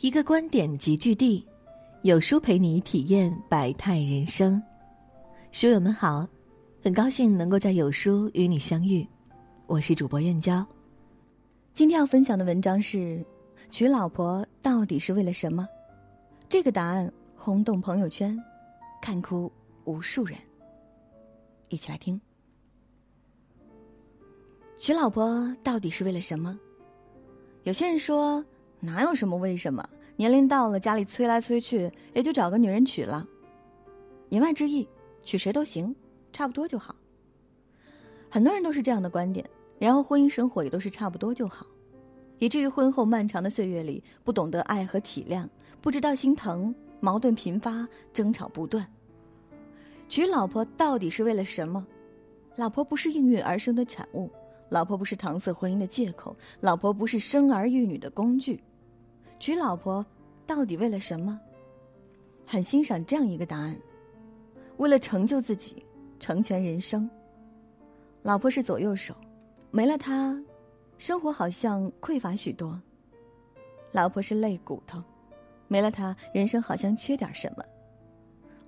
[0.00, 1.42] 一个观点集聚地，
[2.02, 4.62] 有书陪你体验百态人生。
[5.52, 6.28] 书友们好，
[6.82, 9.08] 很高兴能够在有书与你相遇，
[9.66, 10.64] 我是主播燕娇。
[11.72, 13.24] 今天要分享的文章是：
[13.70, 15.66] 娶老婆到底是为了什么？
[16.46, 18.38] 这个答案轰动朋友圈，
[19.00, 19.50] 看哭
[19.86, 20.38] 无数人。
[21.68, 22.20] 一起来听。
[24.76, 26.60] 娶老婆到底是为了什么？
[27.62, 28.44] 有些人说，
[28.86, 29.84] 哪有什么为什么？
[30.14, 33.26] 年龄到了，家里催来催去，也就找个女人娶了。
[34.28, 34.88] 言外之意，
[35.24, 35.94] 娶谁都行，
[36.32, 36.94] 差不多就好。
[38.30, 39.44] 很多人都是这样的观点，
[39.80, 41.66] 然后婚姻生活也都是差不多就好，
[42.38, 45.46] 以至于婚后漫长的岁月里，不懂得爱和体谅，
[45.80, 48.86] 不知道心疼，矛盾频发，争吵不断。
[50.08, 51.84] 娶老婆到底是为了什么？
[52.54, 54.30] 老婆不是应运而生的产物。
[54.68, 58.60] 老婆不是搪塞婚姻的借口，老婆不是生儿育女的工具。
[59.38, 60.04] 娶老婆
[60.46, 61.38] 到底为了什么？
[62.46, 63.76] 很欣赏这样一个答案：
[64.76, 65.84] 为了成就自己，
[66.18, 67.08] 成全人生。
[68.22, 69.14] 老婆是左右手，
[69.70, 70.40] 没了她，
[70.98, 72.80] 生活好像匮乏许多。
[73.92, 75.02] 老婆是肋骨头，
[75.68, 77.64] 没了她，人生好像缺点什么。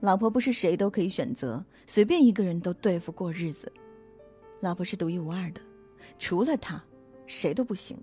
[0.01, 3.73] 老婆不是谁都可以选择，随便一个人都对付过日子。
[4.61, 5.61] 老婆是独一无二的。
[6.19, 6.83] 除了她，
[7.27, 7.97] 谁都不行。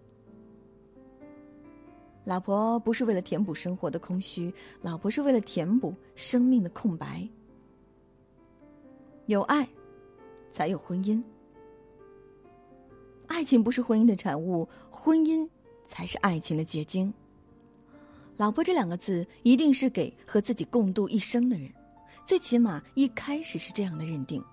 [2.25, 7.25] 老婆不是为了填补生活的空虚，老婆是为了填补生命的空白。
[9.27, 9.67] 有爱，
[10.51, 11.21] 才有婚姻。
[13.27, 15.47] 爱情不是婚姻的产物，婚姻
[15.85, 17.13] 才是爱情的结晶。
[18.37, 21.71] 老婆这两个字，一定是给和自己共度一生的人，
[22.25, 24.43] 最起码一开始是这样的认定。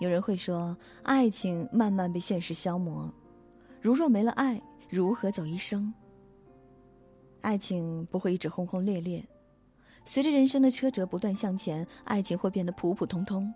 [0.00, 3.12] 有人会说，爱情慢慢被现实消磨，
[3.82, 5.92] 如若没了爱，如何走一生？
[7.40, 9.24] 爱情不会一直轰轰烈烈，
[10.04, 13.52] 随着人生的车辙不断向前，爱情会变得普普通通。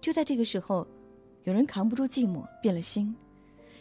[0.00, 0.86] 就在这个时候，
[1.44, 3.14] 有人扛不住寂寞，变了心，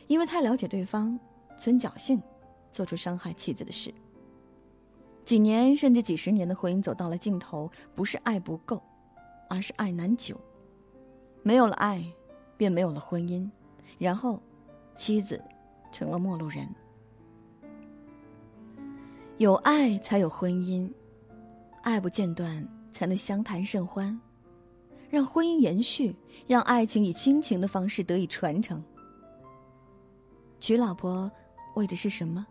[0.08, 1.20] 因为太了解对方，
[1.58, 2.22] 存侥幸，
[2.72, 3.94] 做出伤害妻子的事。
[5.24, 8.82] 几年甚至几十年的婚姻走到了尽头，不是爱不够，
[9.50, 10.40] 而是爱难久。
[11.44, 12.04] 没有了爱，
[12.58, 13.50] 便没有了婚姻，
[14.00, 14.40] 然后，
[14.96, 15.40] 妻子
[15.92, 16.68] 成了陌路人。
[19.38, 20.90] 有爱才有婚姻，
[21.82, 24.18] 爱不间断才能相谈甚欢，
[25.10, 26.16] 让婚姻延续，
[26.48, 28.82] 让爱情以亲情的方式得以传承。
[30.60, 31.30] 娶老婆
[31.76, 32.48] 为的是什么？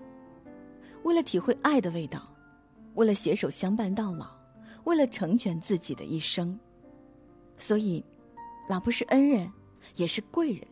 [1.05, 2.28] 为了体会爱的味道，
[2.95, 4.27] 为了携手相伴到老，
[4.84, 6.59] 为了成全自己的一生，
[7.56, 8.05] 所以。
[8.66, 9.53] 老婆是恩人，
[9.97, 10.66] 也是贵人。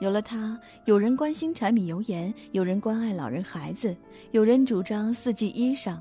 [0.00, 3.96] 有了他，有人关心柴米油盐，有人关爱老人孩子，
[4.30, 6.00] 有人主张四季衣裳。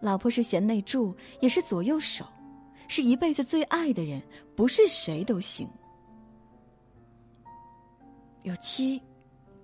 [0.00, 2.24] 老婆是贤内助，也是左右手，
[2.88, 4.22] 是一辈子最爱的人，
[4.56, 5.68] 不是谁都行。
[8.44, 9.00] 有妻，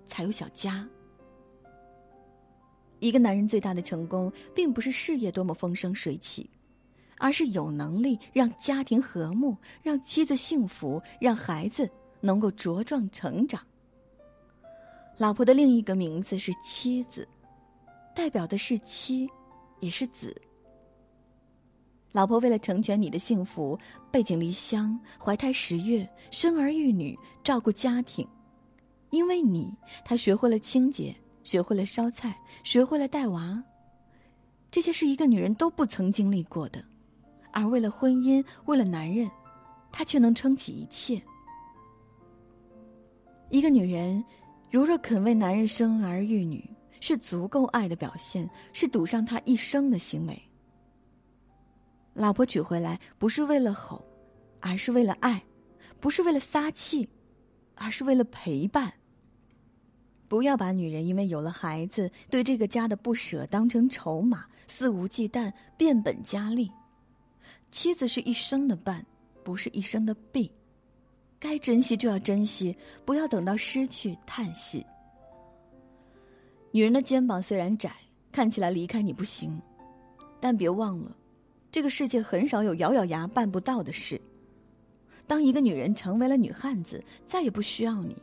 [0.05, 0.87] 才有小家。
[2.99, 6.49] 一个男人最大的成功，并不是事业多么风生水起。
[7.17, 11.87] 而是有能力让家庭和睦，让妻子幸福，让孩子
[12.21, 13.59] 能够茁壮成长。
[15.17, 17.27] 老婆的另一个名字是妻子，
[18.15, 19.29] 代表的是妻，
[19.81, 20.33] 也是子。
[22.11, 23.77] 老婆为了成全你的幸福，
[24.11, 28.27] 背井离乡，怀胎十月，生儿育女，照顾家庭，
[29.11, 29.73] 因为你，
[30.03, 33.63] 她学会了清洁，学会了烧菜，学会了带娃。
[34.69, 36.83] 这些是一个女人都不曾经历过的。
[37.53, 39.29] 而为了婚姻，为了男人，
[39.91, 41.21] 她却能撑起一切。
[43.51, 44.23] 一个女人，
[44.71, 46.67] 如若肯为男人生儿育女，
[47.01, 50.41] 是足够爱的表现，是赌上她一生的行为。
[52.13, 54.01] 老婆娶回来不是为了吼，
[54.61, 55.37] 而是为了爱；
[55.99, 57.07] 不是为了撒气，
[57.75, 58.93] 而是为了陪伴。
[60.29, 66.71] 不要把女人因为有了孩子对这个家的不舍当成筹码，肆无忌惮，变本加厉。
[67.69, 69.05] 妻子是一生的伴，
[69.43, 70.49] 不是一生的婢。
[71.41, 72.73] 该珍惜就要珍惜，
[73.03, 74.85] 不要等到失去叹息。
[76.71, 77.91] 女人的肩膀虽然窄，
[78.31, 79.59] 看起来离开你不行，
[80.39, 81.17] 但别忘了，
[81.71, 84.21] 这个世界很少有咬咬牙办不到的事。
[85.25, 88.15] 当一个女人成为了女汉子，再也不需要你，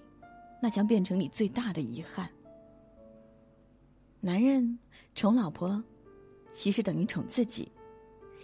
[0.63, 2.31] 那将变成你最大的遗憾。
[4.21, 4.79] 男人
[5.17, 5.83] 宠老婆，
[6.53, 7.69] 其实等于宠自己。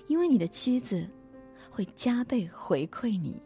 [0.08, 1.08] 因为你的妻子
[1.70, 3.40] 会加倍回馈你。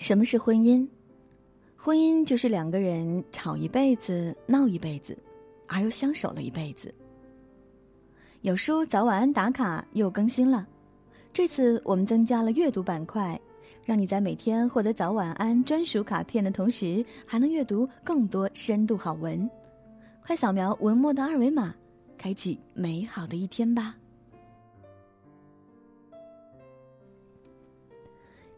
[0.00, 0.88] 什么是婚姻？
[1.76, 5.16] 婚姻就是两个人吵一辈子、闹一辈子，
[5.66, 6.92] 而又相守了一辈子。
[8.40, 10.66] 有书早晚安打卡又更新了，
[11.34, 13.38] 这次我们增加了阅读板块，
[13.84, 19.48] 让你在每天获得早晚安专属卡片的同时，还能阅读更多深度好文。
[20.24, 21.74] 快扫描文末的二维码，
[22.16, 23.94] 开启美好的一天吧！